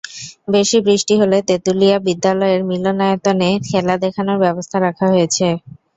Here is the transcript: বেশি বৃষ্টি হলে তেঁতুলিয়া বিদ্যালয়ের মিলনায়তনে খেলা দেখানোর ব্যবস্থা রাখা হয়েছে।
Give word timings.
বেশি 0.47 0.77
বৃষ্টি 0.85 1.13
হলে 1.21 1.37
তেঁতুলিয়া 1.47 1.97
বিদ্যালয়ের 2.07 2.61
মিলনায়তনে 2.69 3.49
খেলা 3.67 3.95
দেখানোর 4.03 4.37
ব্যবস্থা 4.43 4.77
রাখা 4.79 5.05
হয়েছে। 5.13 5.47